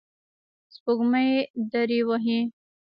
سپوږمۍ 0.73 1.29
دریه 1.71 2.01
وهي 2.07 2.39